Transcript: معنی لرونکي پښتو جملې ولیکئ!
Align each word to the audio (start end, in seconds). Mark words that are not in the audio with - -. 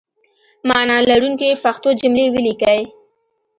معنی 0.67 0.97
لرونکي 1.09 1.49
پښتو 1.63 1.89
جملې 2.01 2.25
ولیکئ! 2.29 2.81